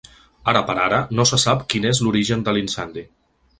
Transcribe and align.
Ara 0.53 0.63
per 0.69 0.75
ara, 0.85 1.01
no 1.19 1.27
se 1.33 1.39
sap 1.45 1.63
quin 1.75 1.87
és 1.93 2.01
l’origen 2.07 2.49
de 2.49 2.59
l’incendi. 2.59 3.07